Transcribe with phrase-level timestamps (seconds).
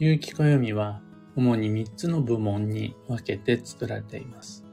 [0.00, 1.00] 有機暦は
[1.34, 4.64] 主に3つの部門に分けて作られています。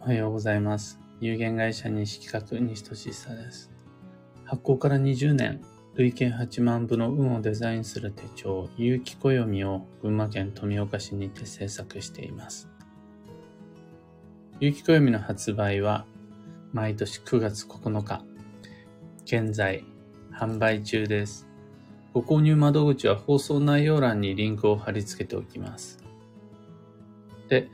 [0.00, 0.98] おはようございます。
[1.20, 3.70] 有限会社西企画西俊久です。
[4.42, 5.60] 発行から20年、
[5.94, 12.68] 累計8万部の運をデザインする手帳、有機暦を群馬県富岡市にて制作しています。
[14.58, 16.04] 有機暦の発売は
[16.72, 18.24] 毎年9月9日。
[19.24, 19.84] 現在
[20.32, 21.47] 販売中です。
[22.18, 26.02] ご購入窓口は放送内容欄にリンクを貼り付けておきます。
[27.48, 27.68] で、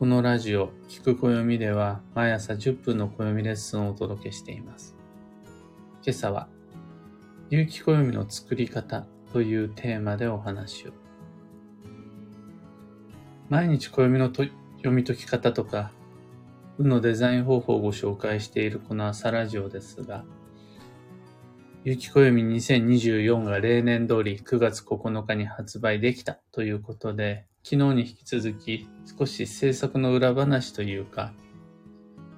[0.00, 4.96] このラジオ、聞く暦では毎朝10分の暦レッスンをお届けしています。
[6.04, 6.48] 今朝は、
[7.50, 10.90] 有機暦の作り方というテーマでお話を。
[13.48, 14.50] 毎日暦の読
[14.90, 15.92] み解き方とか、
[16.78, 20.24] 運のデザイン方法をご紹介しているこの朝ラジオですが、
[21.84, 31.34] 有機暦2024が例年通り9月9日に発売できたということで、昨日に引き続き少し制作の裏話というか、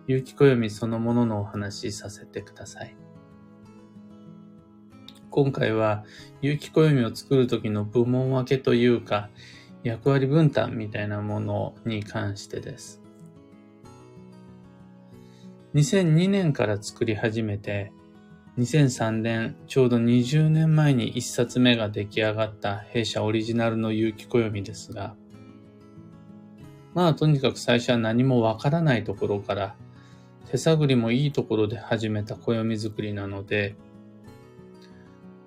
[0.08, 2.96] 有機暦そのもののお話しさせてください。
[5.30, 6.04] 今回は
[6.42, 9.30] 有機暦を作る時の部門分けというか、
[9.84, 13.00] 役割分担みたいなものに関してです。
[15.76, 17.92] 2002年から作り始めて、
[18.58, 25.14] 2003年、ちょうど20年前に1冊目が出来上がった弊社オリジナルの有機暦ですが、
[26.94, 29.76] まあとにかく最初は何もわからないところから、
[30.50, 33.76] 手探りもいいところで始めた暦作りなので、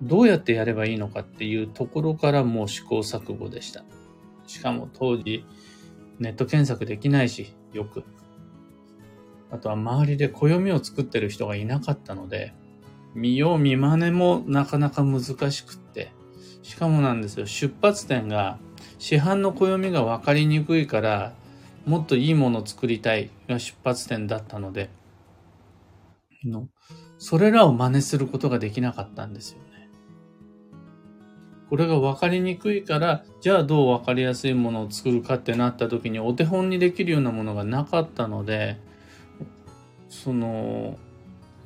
[0.02, 3.82] どうやってやればいいのかっていうところからもう試行錯誤でした。
[4.46, 5.44] しかも当時、
[6.20, 8.04] ネット検索できないし、よく。
[9.50, 12.54] あとは周りで暦を作ってる人がいなかったので、
[13.14, 16.12] 見よう見真似もなかなか難しくって、
[16.62, 18.58] しかもなんですよ、出発点が
[18.98, 21.32] 市販の暦が分かりにくいから、
[21.86, 24.90] もっといいものを作りたいが出発点だったので、
[26.44, 26.68] の
[27.18, 29.90] それらを真似することができなかったんですよね。
[31.68, 38.78] これが分かりにくいから、じゃあどう分かりやすいものを作るかってなった時にお手本にできるようなものがなかったので、
[40.08, 40.98] その、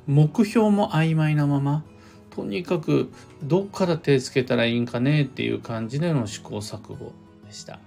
[0.07, 1.83] 目標も曖昧なまま、
[2.29, 3.11] とにかく
[3.43, 7.13] どっから手つけたらいいんかねっていう感じでの試行錯誤
[7.47, 7.79] でした。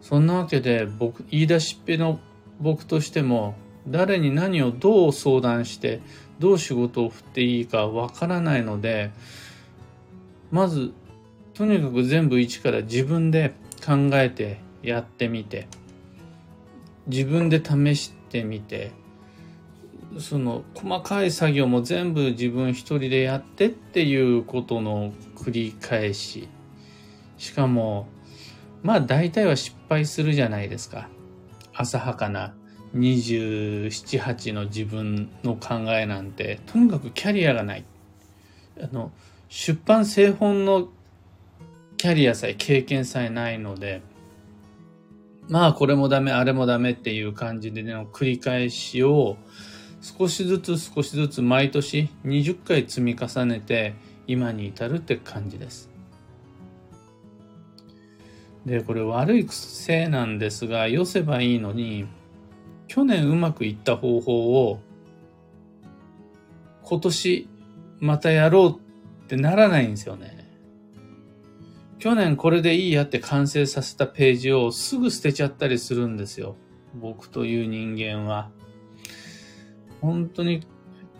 [0.00, 2.20] そんなわけで僕、言い出しっぺの
[2.60, 3.54] 僕としても、
[3.88, 6.00] 誰に何をどう相談して、
[6.38, 9.10] どう仕事を振っていいかわからないので、
[10.50, 10.92] まず、
[11.54, 13.54] とにかく全部一から自分で
[13.84, 15.68] 考えてやってみて、
[17.06, 18.92] 自分で試してみて、
[20.18, 26.48] その細かい作業も全部自分一人でやってっていうことの繰り返し。
[27.36, 28.06] しかも、
[28.82, 31.08] まあ大体は失敗するじゃないですか。
[31.74, 32.54] 浅はかな
[32.94, 37.84] 27、8の自分の考えなんて、とにかくキャリアがない。
[38.80, 39.10] あの、
[39.48, 40.88] 出版製本の
[41.96, 44.02] キャリアさえ経験さえないので、
[45.48, 49.36] まあこれもダメ、あれもダメっていう感じでの繰り返しを、
[50.04, 53.94] 少しずつ少しずつ毎年20回積み重ねて
[54.26, 55.88] 今に至るって感じです。
[58.66, 62.06] で、これ悪い癖なんですが、寄せばいいのに、
[62.86, 64.82] 去年うまくいった方法を
[66.82, 67.48] 今年
[67.98, 70.46] またやろうってならないんですよね。
[71.98, 76.56] 去年これでいいやって完成させたページをすぐ捨てちゃったりするんですよ。
[76.94, 78.50] 僕という人間は。
[80.04, 80.66] 本当に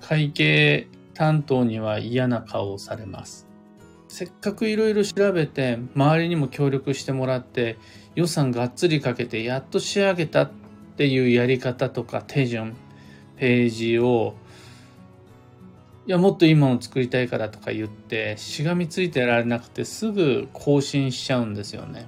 [0.00, 3.48] 会計担当には嫌な顔をされます。
[4.08, 7.78] せっかくいろいろ調べて、周りにも協力してもらって、
[8.14, 10.50] 予算がっつりかけてやっと仕上げたっ
[10.96, 12.76] ていうやり方とか手順、
[13.36, 14.34] ページを、
[16.06, 22.06] いや、もっといいもの作りたいからとか言って、しがみついてられなくてすぐ更新しちゃうんですよね。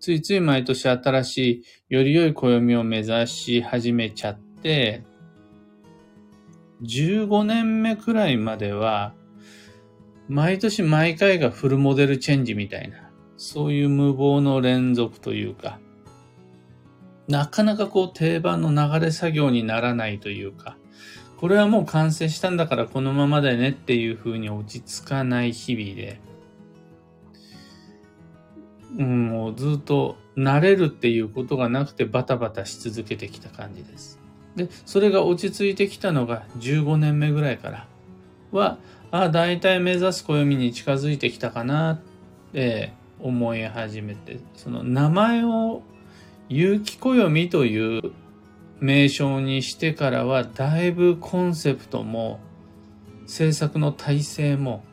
[0.00, 5.02] ついつい毎年新しい、より良い暦を目指し始めちゃって、
[6.82, 9.14] 15年目くらいまでは、
[10.28, 15.78] 毎年毎回がフルモデルチェンジみたいな、そういう無謀の連続というか、
[17.28, 20.76] なかなかこう定番の流れ作業にならないというか、
[21.38, 26.20] これはもう完成したんだからこのままだよねっていう風に落ち着かない日々で、
[28.98, 34.18] うん、もうずっと慣れるっていうことがなくてバタバタし続けてきた感じです。
[34.58, 37.86] で、それが落ち着いてきたのが15年目ぐらいから、
[38.52, 38.78] は、
[39.10, 42.00] ああ、大体目指す暦に近づいてきたかなっ
[42.52, 45.82] て思い始めて、その名前を
[46.48, 48.12] 有機暦という
[48.80, 52.40] 名称にしてからは、だいぶコンセプトも
[53.26, 54.84] 制作の体制も、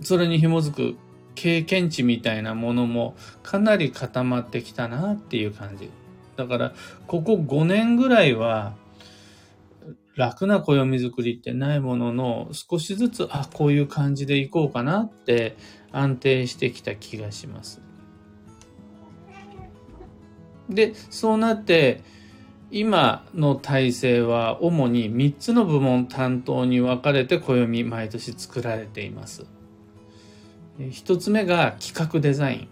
[0.00, 0.96] それに紐づく
[1.34, 5.90] 経験値みたいなものもかなり固まってきたなっていう感じ。
[6.36, 6.72] だから、
[7.06, 8.74] ここ5年ぐらいは、
[10.14, 15.56] 楽な暦作りってないものの、少しずつ、あ、こういう感じでいこうかなって
[15.90, 17.80] 安定してきた気がします。
[20.68, 22.02] で、そうなって、
[22.70, 29.44] 今の体制は主に3つの部門担当に分かれて暦毎年作られています。
[30.78, 32.68] 1つ目が企画デザイン。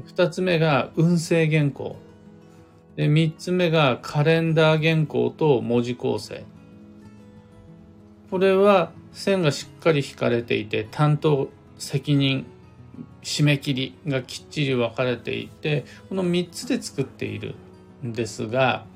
[0.00, 1.96] 2つ目が運勢原稿。
[2.96, 6.44] で3つ目がカレンダー原稿と文字構成。
[8.30, 12.46] これは線がしっかり引かれていて担当責任
[13.22, 17.54] 締め切りがきっちり分かれていてこの3つで作っている
[18.04, 18.86] んですが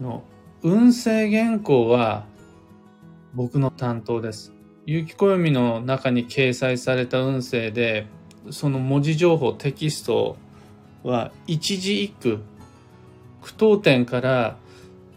[0.00, 0.24] の
[0.62, 2.24] 運勢原稿は
[3.34, 4.52] 僕の担当です。
[4.86, 8.06] 有機暦の中に掲載された運勢で
[8.50, 10.36] その文字情報テキスト
[11.02, 12.40] は一字一句
[13.42, 14.56] 句読点から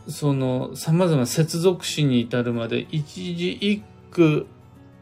[0.08, 4.48] その様々な接続詞に至るまで一字一句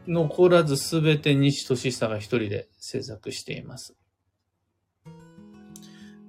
[0.06, 3.96] 残らずすべて西俊久が一人で制作しています。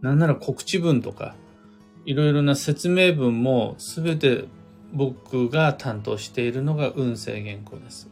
[0.01, 1.35] なんなら告知文とか、
[2.05, 4.45] いろいろな説明文もすべて
[4.93, 8.09] 僕が担当しているのが運勢原稿です。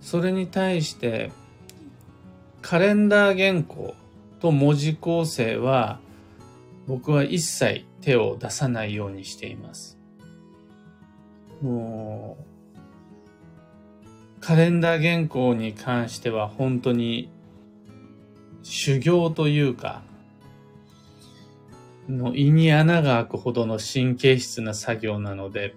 [0.00, 1.30] それに対して、
[2.62, 3.94] カレンダー原稿
[4.40, 6.00] と文字構成は
[6.86, 9.98] 僕は一切手を出さないようにしています。
[11.60, 12.44] もう、
[14.40, 17.30] カレンダー原稿に関しては本当に
[18.62, 20.02] 修行というか、
[22.08, 25.74] の胃に穴が開くほどの神経質な作業なので、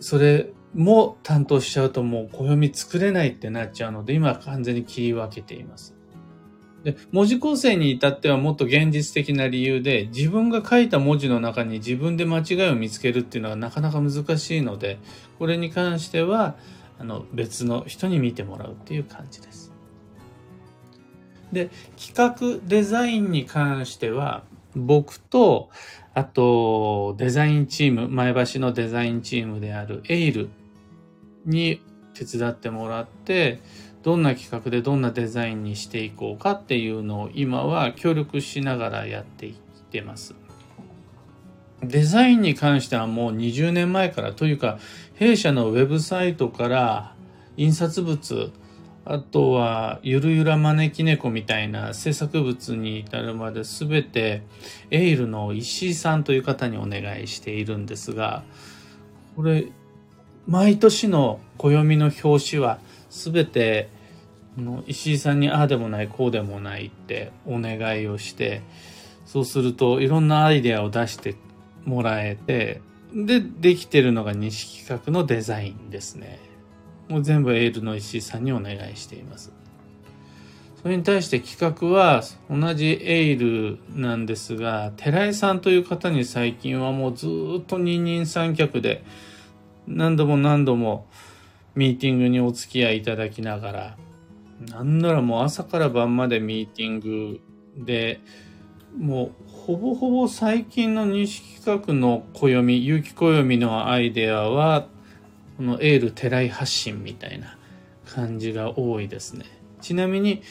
[0.00, 5.96] それも担当しちゃうともう暦作れないってなっちゃうので、今完全に切り分けています。
[6.84, 14.98] で、文字構成に至ってはもっと現実的な理由で、自分が書いた文字の中に自分で間違いを見つけるっていうのはなかなか難しいので、
[15.38, 16.56] これに関しては、
[16.98, 19.72] あの、別の人に見てもらうっていう感じです。
[21.52, 24.44] で、企画デザインに関しては、
[24.76, 25.70] 僕と、
[26.14, 30.50] あと、デザインチーム、前橋のデザインチームであるエイル
[31.46, 31.80] に
[32.14, 33.60] 手伝ってもらって、
[34.02, 39.54] どんな企画でどんなデザインにしていこうかっていうのを今は協力しながらやっていっ
[39.90, 40.34] てます。
[41.82, 44.78] デザインに関してはもう20年前からというか
[45.14, 47.14] 弊社のウェブサイトから
[47.56, 48.52] 印刷物
[49.04, 54.42] あとはゆるゆら招き猫みたいな制作物に至るまで全て
[54.90, 58.42] エイルの石井さんという方にお願いしているんですが
[59.36, 59.66] これ
[60.46, 62.78] 毎年の暦の表紙は
[63.10, 63.88] 全て
[64.86, 68.62] 石井さんにああでもないこうでもないってお願いをして
[69.26, 71.34] そうするといろんなアイデアを出して
[71.84, 72.80] もらえて
[73.12, 76.38] でできてるのが西企画のデザインですね。
[77.08, 79.52] もう全部エールの石井さんにお願いしています。
[80.82, 87.26] それに対して企画は同じエイルなんですが寺井さんという方に最近はもうず
[87.58, 89.04] っと二人三脚で
[89.86, 91.06] 何度も何度も
[91.74, 93.96] ミーティングにお付き合いいただきながら
[94.60, 97.40] なんならもう朝から晩までミーティング
[97.76, 98.20] で、
[98.96, 104.88] もうほぼほぼ最近の西企画の暦、有機暦のアイデアは、
[105.58, 107.58] このエール寺井発信みたいな
[108.06, 109.44] 感じが多いですね。
[109.82, 110.42] ちなみに、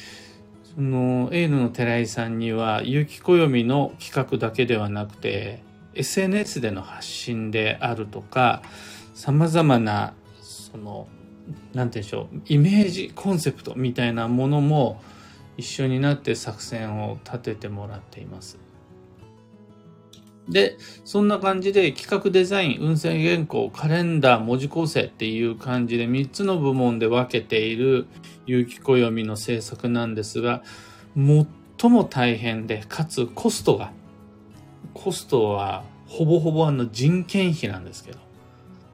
[0.76, 5.64] そのエールの寺井さんには有機暦の企画だけではなくて、
[5.96, 8.62] SNS での発信であるとか、
[9.16, 11.08] 様々なその
[11.74, 15.02] 何て言うんでしょうイメージコンセプトみたいなものも
[15.58, 18.60] 一緒になって作戦を立ててもらっています。
[20.50, 28.06] で、そんな感じで企画デザイン、運勢原稿、カレンダー、文字構成っていう感じで3つの部門で分けている
[28.46, 30.62] 有機暦の制作なんですが、
[31.16, 33.92] 最も大変で、かつコストが、
[34.94, 38.20] コストはほぼほぼあの人件費なんですけど、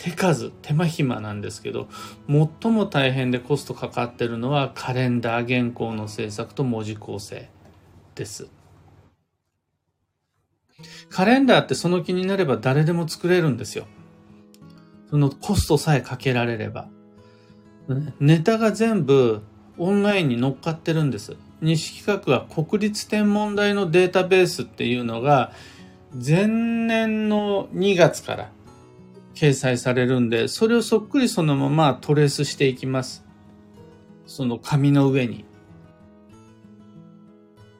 [0.01, 1.87] 手数、手間暇なんですけど、
[2.27, 7.49] 最も大変でコストかかってるのはカレンダー原稿の制作と文字構成
[8.15, 8.47] です。
[11.09, 13.85] カレンダーってその気になれば誰でも作れるんですよ。
[15.11, 16.87] そのコストさえかけられれば。
[18.19, 19.43] ネタが全部
[19.77, 21.37] オンラインに乗っかってるんです。
[21.61, 25.51] 西企画は国立天文台のデータベースっていうのが
[26.13, 28.51] 前年の2月から
[29.33, 33.25] 掲載されるんで、それをそっくりそのままトレースしていきます。
[34.25, 35.45] その紙の上に。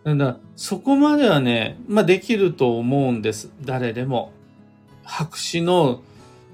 [0.03, 3.51] だからそこまではね、まあできると思うんです。
[3.63, 4.33] 誰でも。
[5.03, 6.01] 白紙の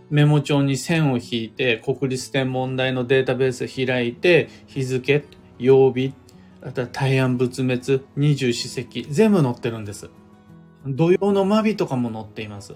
[0.10, 5.26] メモ帳に線を引いて、国立天文台のデータベース開いて、日付、
[5.60, 6.14] 曜日、
[6.62, 10.10] あとは大安仏滅、二十四節、全部載ってるんです。
[10.86, 12.74] 土曜の間日とかも載っています。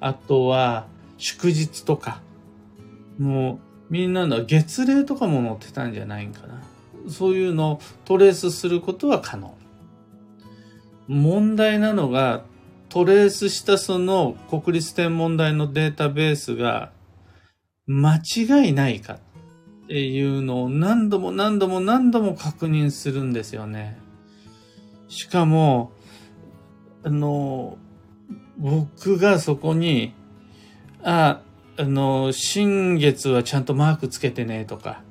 [0.00, 0.86] あとは、
[1.22, 2.20] 祝日とか、
[3.16, 6.60] もう、みんなの月齢とかも載ってたんじゃないんかな。
[7.08, 9.56] そういうのをトレースすることは可能。
[11.06, 12.42] 問題なのが、
[12.88, 16.90] トレースしたその国立天文台のデータベースが
[17.86, 23.96] 間違いないかっていうのを何度も何度も何度も確認するんですよね。
[25.06, 25.92] しかも、
[27.04, 27.78] あの、
[28.58, 30.14] 僕がそこに、
[31.02, 31.40] あ、
[31.76, 35.02] あの、新月はちゃんとマークつけてねとか、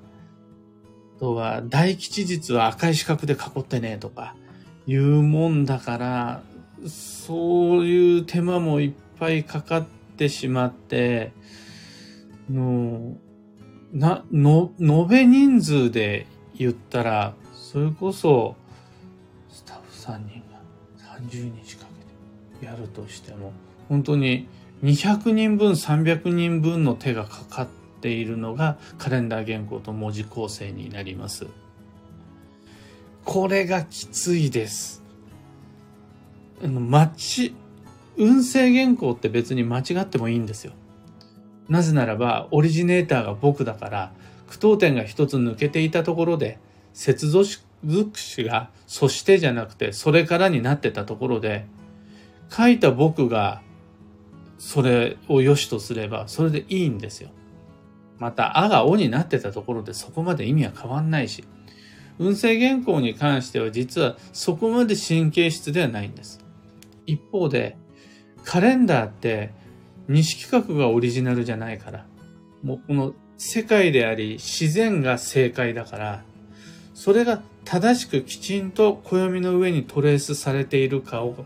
[1.17, 4.35] あとは大吉日は赤い四角で囲ってねとか、
[4.87, 6.41] いうもんだから、
[6.87, 9.85] そういう手間もいっぱいかかっ
[10.17, 11.33] てしまって、
[12.49, 13.17] の、
[13.93, 18.55] な、の、延べ人数で言ったら、それこそ、
[19.49, 20.61] スタッフ3人が
[21.19, 21.85] 30日か
[22.59, 23.53] けてやるとしても、
[23.89, 24.47] 本当に
[24.83, 27.67] 200人分、300人分の手がかかっ
[28.01, 31.47] ているのがカレンダー原稿と文字構成になります。
[33.23, 35.03] これがきついです。
[36.63, 37.55] あの、マッチ、
[38.17, 40.73] 運勢原稿って別に間違ってもいいんですよ。
[41.69, 44.11] なぜならば、オリジネーターが僕だから、
[44.47, 46.59] 句読点が一つ抜けていたところで、
[46.93, 51.65] 接続詞が、そしてじゃなくて、それからになってたところで、
[52.49, 53.61] 書いた僕が、
[54.61, 57.31] それを良しとすれば、それでいいんですよ。
[58.19, 61.43] また、あがおになってたところで、そこまで意味は変わんないし、
[62.19, 66.45] 運勢原稿に関しては実はそこまで神経質ではないんです。
[67.07, 67.75] 一方で、
[68.45, 69.51] カレンダーって
[70.07, 72.05] 西企画がオリジナルじゃないから、
[72.61, 76.23] もうこの世界であり自然が正解だから、
[76.93, 81.45] それが正しくきちんと暦の上にトレースされているかを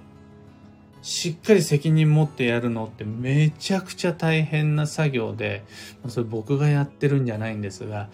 [1.05, 5.63] しっかり責任持ってやるのってめちゃくちゃ大変な作業で、
[6.07, 8.09] それ僕がやってるんじゃないんですが、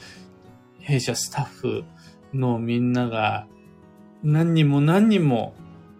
[0.79, 1.83] 弊社スタッフ、
[2.33, 3.45] のみんなが
[4.23, 5.53] 何人も何人も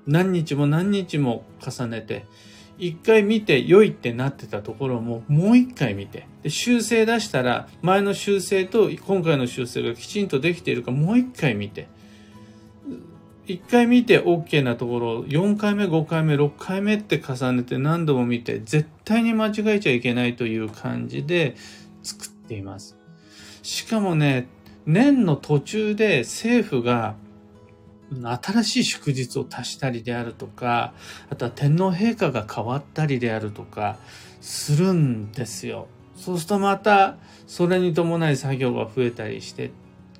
[0.07, 2.25] 何日も何日も重ねて
[2.77, 11.87] 一回見て良いってなってたところももう一回見てで修正出したら前の修正と今回の修正がきちんとできているかもう一回見て
[13.53, 21.55] 一回見て OK なところを4回目5回目6回目って重ねて何度も見て絶対に間違えちゃいけないという感じで
[22.03, 22.97] 作っています
[23.63, 24.47] しかもね
[24.85, 27.15] 年の途中で政府が
[28.19, 30.93] 新しい祝日を足したりであるとか、
[31.29, 33.97] あとは天皇陛下が変わったりであるとか、
[34.41, 35.87] するんですよ。
[36.15, 37.17] そうするとまた、
[37.47, 39.69] それに伴い作業が増えたりしてっ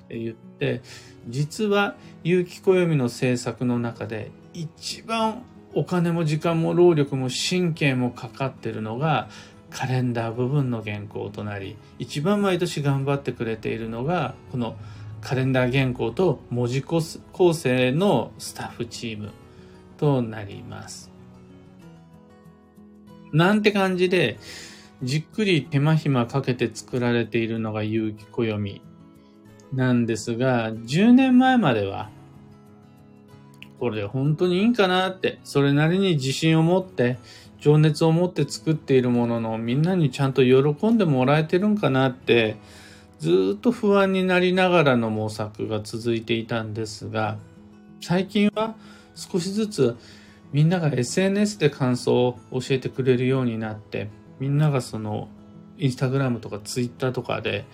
[0.08, 0.80] て言って、
[1.28, 5.42] 実は有機暦の政策の中で一番
[5.74, 9.28] お金も時間も労力も神経もかかってるのが
[9.70, 14.76] カレンダー部分の原稿となり一番毎年頑張ってくれているのがこの
[15.22, 19.30] カレンダー原稿と文字構成のスタッフチーム
[19.96, 21.12] となります。
[23.32, 24.38] なんて感じで
[25.02, 28.82] じっくり手間暇かけて作られているのが有機暦
[29.72, 32.10] なんですが10年前までは
[33.78, 37.18] これで本当にいいんかなってそれなりに自信を持って
[37.60, 42.56] 情熱を持って作っているもののみんなにちゃんと喜んでもらえてるんかなって
[43.18, 47.38] ずっと不安になりながらの模索が続いていたんですが
[48.00, 48.74] 最近は
[49.14, 49.96] 少しずつ
[50.52, 55.28] みんなが SNS で感想を教えてくれるようになってみんながその
[55.78, 57.64] インスタグラムとかツイッターとかで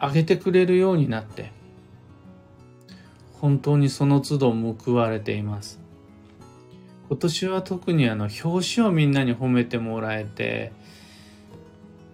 [0.00, 1.52] 上げてくれるようになって
[3.40, 5.80] 本当にその都度報われています。
[7.08, 10.72] 今年は特にあの表紙をみんなに褒めてもらえて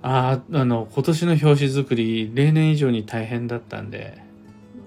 [0.00, 4.23] あああの今年の表紙作り例年以上に大変だったんで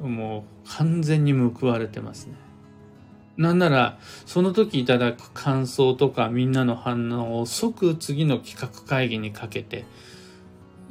[0.02, 2.34] もう完全に報われてますね。
[3.38, 9.86] なんならその時いただく感想とかみんなの反応を即次の企画会議にかけて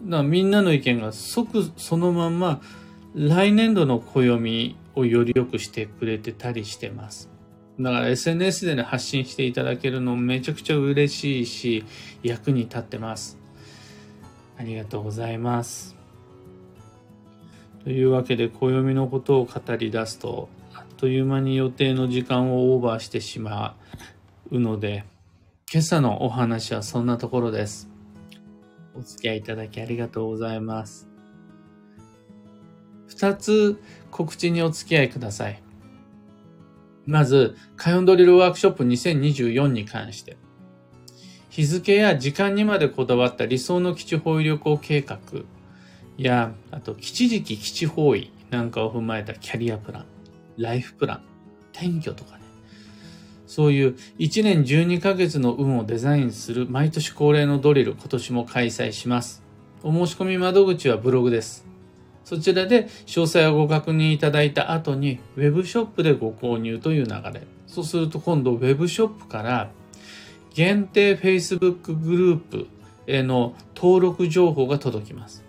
[0.05, 2.61] なみんなの意見が即そのまんま
[3.15, 7.31] 来年度の暦をより良くしてくれてたりしてます。
[7.81, 11.85] だから SNS で、ね、発信していただけるのめちゃくちゃ嬉しいし
[12.23, 13.39] 役に立ってます。
[14.59, 15.97] ありがとうございます。
[17.85, 23.77] というわけで暦のことを語り出すとあっという間に予定の時間をオーバーしてしま
[24.51, 25.05] うので
[25.73, 27.89] 今朝のお話はそんなところです。
[28.99, 31.09] お付き合いいただきありがとうございます。
[33.07, 35.63] 二つ告知にお付き合いください。
[37.07, 40.37] まず、カヨンドリルワークショップ2024に関して。
[41.49, 45.19] 日付や時間にまでこだわった理想の基地方位旅行計画
[46.17, 50.07] や、あと基地時期基地方位なんかを踏まえたキャリアプラン、
[50.57, 51.23] ライフプラン、
[51.73, 52.38] 転居とか。
[53.49, 59.43] そういう1年12ヶ月の運をデザインする毎年恒例のドリル今年も開催します。
[59.83, 61.67] お申し込み窓口はブログです。
[62.25, 67.47] そちらで詳細をご確認いただいた後に Web ショップでご購入という流れ。
[67.67, 69.71] そうすると今度 Web ショップから
[70.53, 72.67] 限定 Facebook グループ
[73.07, 75.43] への登録情報が届きます。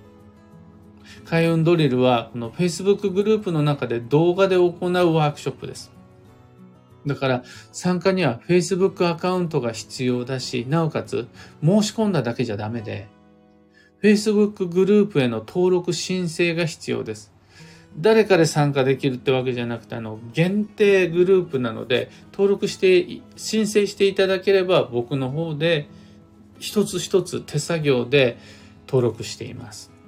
[1.25, 5.98] 開運ドリルはこの Facebook グループの中で動画で行うワークショップです。
[7.09, 11.27] だから参加には Facebook アカウントが必要だし、なおかつ
[11.61, 13.09] 申し込んだだけじゃダメで、
[14.01, 17.33] Facebook グループへの登録申請が必要です。
[17.97, 25.89] 誰かで参加できるってわけじゃなくて、あの、限定グループなので、登録して、申請していただければ僕の方で
[26.59, 28.37] 一つ一つ手作業で
[28.87, 29.98] 登録しています。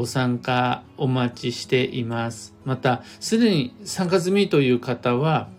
[0.00, 2.54] ご参加お待ちしています。
[2.64, 5.50] また、すでに参加済みという方は、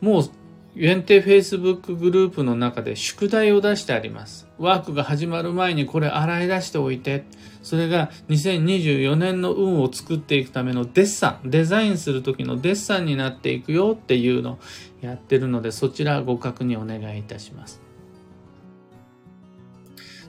[0.00, 0.30] もう
[0.74, 4.48] 限定 Facebook グループの中で宿題を出してあります。
[4.56, 7.26] ワークが始まる前にこれ洗い出しておいて、
[7.62, 14.58] それが2024年の運を作っていくためのデッサン、デザインする時のデッサンになっていくよっていうのを
[15.02, 17.82] やってるので、そちらご確認お願いいたします。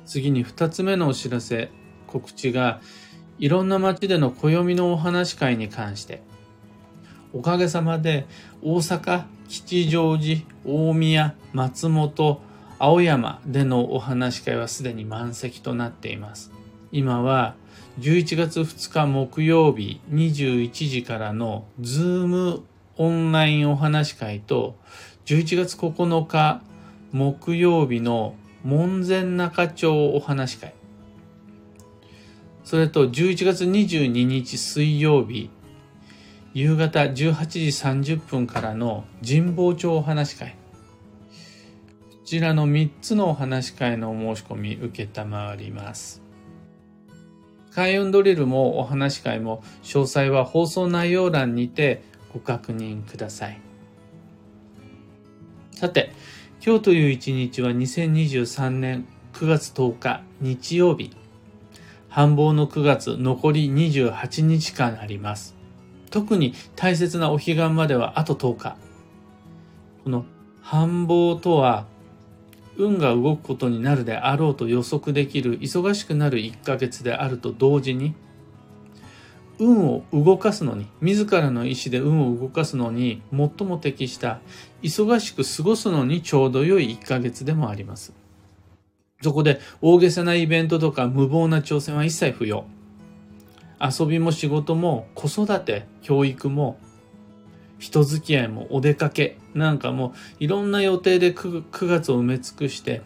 [0.06, 1.72] 次に2つ目のお知らせ。
[2.20, 2.82] 告知が、
[3.38, 6.22] いろんな街での暦のお話会に関して、
[7.34, 8.26] おかげさまで
[8.64, 12.42] 大阪、吉祥寺、大宮、松本、
[12.80, 16.52] 青山でのお話会はすでに満席となっています。
[16.92, 17.56] 今は
[18.00, 22.64] 11月2日木曜日21時からのズーム
[22.98, 24.78] オンラインお話会と
[25.26, 26.62] 11月9日
[27.12, 30.74] 木曜日の門前仲町お話会
[32.68, 35.50] それと11月22日水曜日、
[36.54, 37.28] 夕方18時
[38.18, 40.58] 30分からの神保町お話会。
[42.10, 46.22] こちらの3つのお話会のお申し込み受けたまわります。
[47.72, 52.04] 開運ドリルもお話会も詳細は放送内容欄にて
[52.34, 53.62] ご確認ください。
[55.72, 56.12] さて、
[56.62, 61.27] 今日という一日は2023年9月10日日曜日。
[62.18, 65.56] 繁忙の9月残り28日間あります。
[66.10, 68.76] 特に大切なお彼岸まではあと10日。
[70.04, 70.26] この
[70.64, 71.86] 繁忙とは
[72.76, 78.16] 運が動くことになるであろうと予測できる忙しくなる1ヶ月であると同時に
[79.60, 84.40] 運を動かすのに自らの意思で運を動かすのに最も適した
[84.82, 88.12] 忙しく過ごすのにちょうど良い1ヶ月でもあります。
[89.22, 92.66] そこで大げさなイベントとか無謀な挑戦は一切不要。
[93.80, 96.80] 遊びも仕事も子育て、教育も
[97.80, 103.04] 人付き合いもお出かけなんかもいろんな予定で 9, 9月を埋め尽くして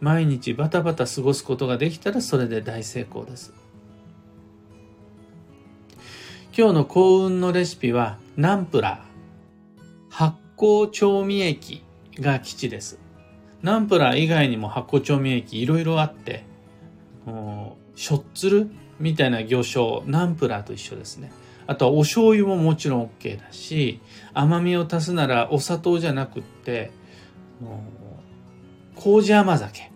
[0.00, 3.52] 毎日バタバタ過ごすことができたらそれで大成功です。
[6.56, 9.06] 今日の幸運のレシピはナンプラー。
[10.08, 11.82] 発酵調味液
[12.18, 13.05] が基地です。
[13.66, 16.44] ナンプラー以外にも発酵調味液いろいろあって、
[17.96, 21.32] しょっつるみたいな魚醤、ナンプラーと一緒ですね。
[21.66, 24.00] あとはお醤油ももちろん OK だし、
[24.34, 26.92] 甘みを足すならお砂糖じゃなくって、
[28.94, 29.90] 麹甘酒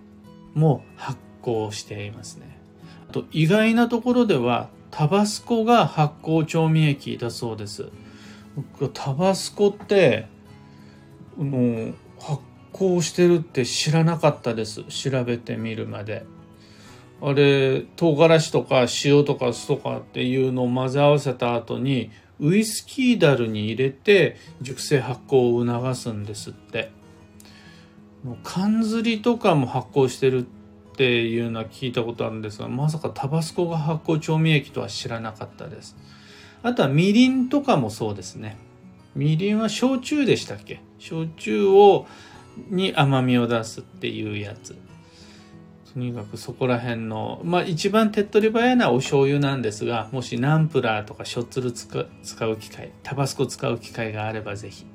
[0.54, 2.58] も発酵していますね。
[3.08, 7.86] あと意外なところではタバスコが発酵調味液だそうです。
[8.94, 10.26] タバスコって、
[12.18, 14.84] 発行してるって知らなかったです。
[14.84, 16.24] 調べてみるまで。
[17.22, 26.90] あれ、唐辛子とか塩とか酢とかっていうのを混ぜ合わせた後に、ウイスキーダルに入れて熟成発酵を促すんですって。
[28.42, 35.96] 缶ずりとかも発酵してるっていうのは聞いたことあるんですが、まさかタバスコが発酵調味液とは知らなかったです。
[36.62, 38.56] あとはみりんとかもそうですね。
[39.14, 40.80] みりんは焼酎でしたっけ？
[40.98, 42.06] 焼酎を
[42.68, 44.76] に甘みを出すっていうやつ。
[45.92, 54.86] とにかくそこら辺の、まあ一番手っ取り早いのはお醤油なんですが、もしナンプラーとかしょっつる使う機会、タバスコ使う機会があればぜひ。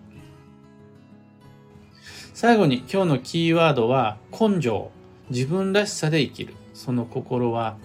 [2.33, 4.91] 最後に今日のキーワードは根性。
[5.29, 6.53] 自分らしさで生きる。
[6.73, 7.77] その心は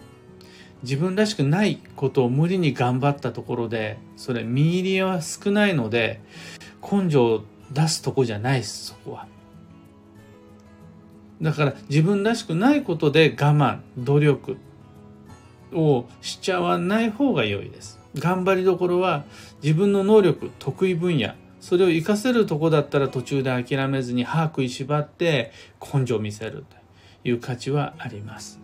[0.82, 6.20] 自分らしくないことを無理に頑張ったところで、それ見入りは少ないので、
[6.82, 9.26] 根性を出すとこじゃないです、そこは。
[11.40, 14.56] だから自分らしくないことで我慢、努力
[15.72, 17.98] をしちゃわない方が良いです。
[18.16, 19.24] 頑張りどころは
[19.62, 25.52] 自分の能力、得意分野、それを活かせるとこだったら途中で諦めずに歯食いしばって
[25.92, 26.76] 根性を見せると
[27.28, 28.60] いう価値はあります。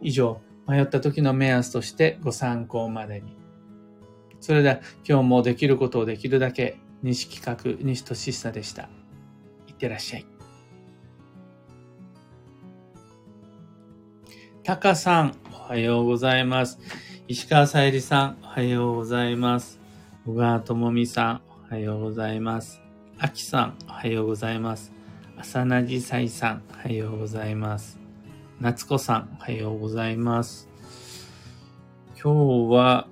[0.00, 3.36] 以上、迷った時の目安としてご参考までに。
[4.40, 8.88] それでは今日もできることをできるだけ西企画西俊久でした。
[9.68, 10.39] いってらっしゃい。
[14.70, 16.78] タカさん、おはようございます。
[17.26, 19.80] 石川さゆりさん、おはようございます。
[20.24, 22.80] 小川智美さん、おはようございます。
[23.18, 24.92] あきさん、おはようございます。
[25.38, 27.98] 浅なじさいさん、おはようございます。
[28.60, 30.68] 夏子さん、おはようございます。
[32.22, 33.08] 今日は、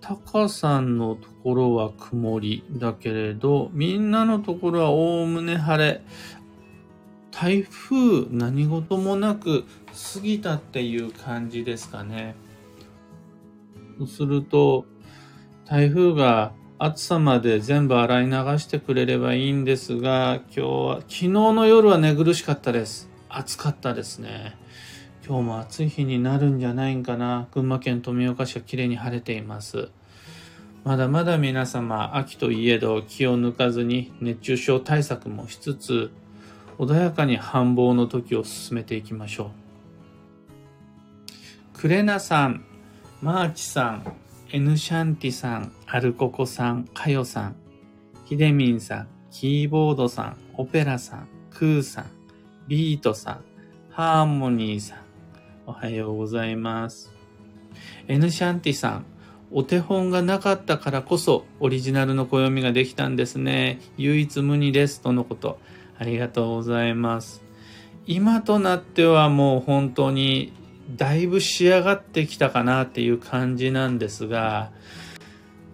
[0.00, 6.00] タカさんのところは曇りだけれど、みんなのところはおおむね晴れ。
[7.34, 9.64] 台風何事もなく
[10.14, 12.36] 過ぎたっていう感じですかね。
[13.98, 14.86] そうすると、
[15.66, 23.10] 台風が暑さまで全部洗い流してくれればいいんですが、今日は、昨日の夜は寝苦しかったです。
[23.28, 24.56] 暑かったですね。
[25.26, 27.48] 今日も暑い日になるんじゃないんかな。
[27.52, 29.88] 群馬県富岡市は綺麗に晴れています。
[30.84, 36.10] まだまだ皆様、秋といえど気を抜かずに熱中症対策もしつつ、
[36.78, 39.50] 穏やかに繁忙の時を進めていきましょう。
[41.78, 42.64] クレナさん、
[43.20, 44.16] マーチさん、
[44.52, 47.56] エヌシャンティさん、アルココさん、カヨさん、
[48.24, 52.06] ヒデミンさん、キーボードさん、オペラさん、クーさん、
[52.66, 53.44] ビートさん、
[53.90, 54.98] ハーモニーさん、
[55.66, 57.12] おはようございます。
[58.08, 59.06] エヌシャンティさん、
[59.50, 63.80] お手本がなかったからこそオリジナルの暦ができたんですね。
[63.96, 65.00] 唯一無二です。
[65.00, 65.60] とのこと。
[65.98, 67.42] ありがとうございます。
[68.06, 70.52] 今となってはもう本当に
[70.96, 74.72] だいぶ仕上がってきたかなっていう感じなんですが、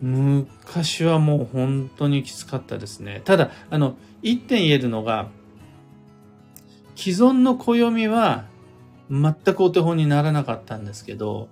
[0.00, 3.20] 昔はもう本当にきつかったですね。
[3.24, 5.28] ただ、あの、一点言えるのが、
[6.94, 8.44] 既存の暦は
[9.11, 11.48] 全くお手本にならなかったんですけど、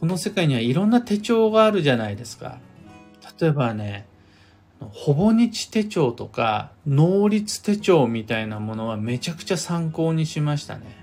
[0.00, 2.58] この世界にはいろんな手帳があるじゃないですか。
[3.40, 4.08] 例えばね、
[4.80, 10.98] ほぼ日手帳とか、能率手帳みたいなものはめちゃくちゃ参考にしましたね。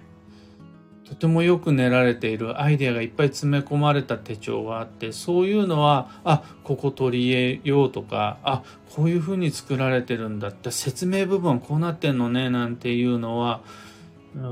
[1.08, 8.64] とてもよく練られているアイデアがいっぱい詰め込まれた手帳があって、そういうのは、あ、ここ取り入れようとか、あ、
[8.96, 13.62] こういう風に作られてるんだって、説明部分こうなってんのね、なんていうのは、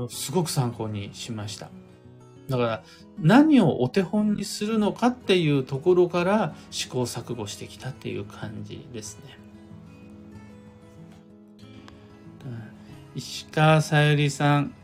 [0.08, 1.70] すごく参考にしました。
[2.48, 2.84] だから、
[3.18, 9.38] 何をお手本にするのかっていうところから試行錯誤してきたっていう感じですね。
[13.14, 14.74] 石川さゆりさん、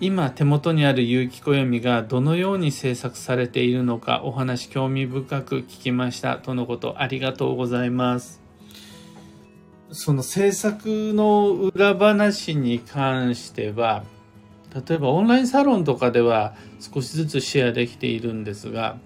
[0.00, 8.40] 今手元にある有機暦がどのように制作されているのかお話興味深く聞きましたとのことありがとうございます。
[9.90, 14.04] その制作の裏話に関しては
[14.74, 18.98] 例えばオンラインサロンとかでは少しずつシェアできているんですが、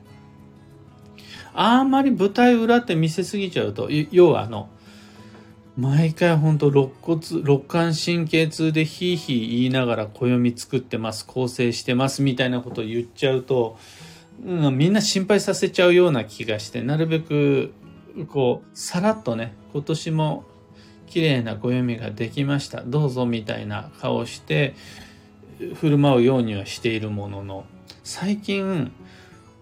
[1.55, 4.69] あんまり舞台裏って見せすぎちゃうと、要はあの、
[5.77, 13.79] 毎回ほんと肋骨、肋間神経痛でヒーヒー言いながら暦作ってます、構成してますみたいなことを言っちゃうと、
[14.45, 17.73] うん、みんな心配させちゃうような気がして、なるべく、
[18.29, 20.45] こう、さらっとね、今年も
[21.07, 24.75] 綺麗な暦ができました、どうぞみたいな顔して、
[25.75, 27.65] 振る舞うようにはしているものの、
[28.05, 28.93] 最近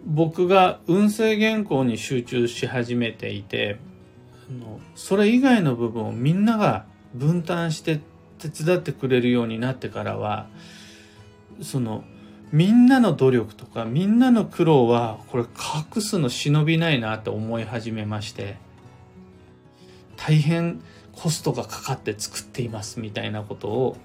[0.05, 3.79] 僕が運勢原稿に集中し始めていて、
[4.95, 6.85] それ以外の部分をみんなが
[7.15, 8.01] 分担して
[8.39, 10.49] 手伝ってくれるようになってからは、
[11.63, 12.05] その、
[12.53, 18.57] みんなの努力とかみんなの苦労はこれ隠すの忍びないなと思い始めまして、
[20.17, 20.83] 大変
[21.13, 23.97] コストがかかって作っていますみたいなことを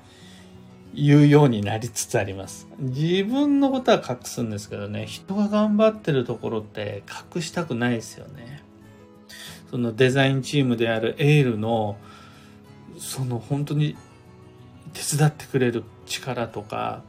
[0.96, 2.68] 言うようになりつつあります。
[2.80, 7.04] 自分のことは隠すんですけどね、人が頑張ってるところって
[7.36, 8.64] 隠したくないですよね。
[9.70, 11.98] そのデザインチームであるエールの、
[12.98, 13.98] その本当に
[14.94, 17.04] 手伝ってくれる力とか、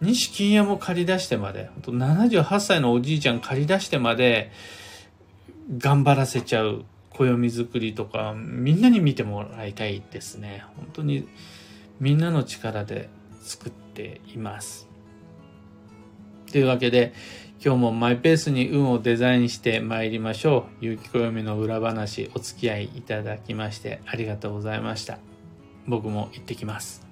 [0.00, 4.50] 西金屋も借り出してまで、78歳のおじいちゃん借り出してまで
[5.76, 10.64] 頑張らせちゃう暦作りとか、みんなに見てもらいたいですね。
[10.76, 11.28] 本当に
[12.00, 13.08] みんなの力で
[13.40, 14.88] 作っています。
[16.50, 17.14] というわけで、
[17.64, 20.84] 今日もマイペースに運をデザインして参りましょう。
[20.84, 25.18] ゆきこよみの裏話お付き合いいただきましてありがとうございました。
[25.86, 27.05] 僕も行ってきます。